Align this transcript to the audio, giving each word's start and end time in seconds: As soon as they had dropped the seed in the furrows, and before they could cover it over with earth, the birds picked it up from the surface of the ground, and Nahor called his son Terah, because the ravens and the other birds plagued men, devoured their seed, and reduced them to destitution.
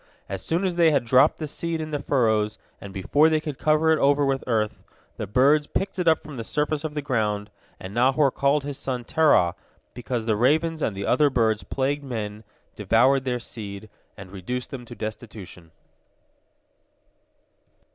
As 0.27 0.41
soon 0.43 0.63
as 0.65 0.77
they 0.77 0.89
had 0.89 1.05
dropped 1.05 1.37
the 1.37 1.47
seed 1.47 1.79
in 1.79 1.91
the 1.91 2.01
furrows, 2.01 2.57
and 2.81 2.91
before 2.91 3.29
they 3.29 3.39
could 3.39 3.59
cover 3.59 3.91
it 3.91 3.99
over 3.99 4.25
with 4.25 4.43
earth, 4.47 4.83
the 5.17 5.27
birds 5.27 5.67
picked 5.67 5.99
it 5.99 6.07
up 6.07 6.23
from 6.23 6.37
the 6.37 6.43
surface 6.43 6.83
of 6.83 6.95
the 6.95 7.03
ground, 7.03 7.51
and 7.79 7.93
Nahor 7.93 8.31
called 8.31 8.63
his 8.63 8.79
son 8.79 9.03
Terah, 9.03 9.53
because 9.93 10.25
the 10.25 10.35
ravens 10.35 10.81
and 10.81 10.97
the 10.97 11.05
other 11.05 11.29
birds 11.29 11.61
plagued 11.63 12.03
men, 12.03 12.43
devoured 12.75 13.25
their 13.25 13.39
seed, 13.39 13.91
and 14.17 14.31
reduced 14.31 14.71
them 14.71 14.85
to 14.85 14.95
destitution. 14.95 15.69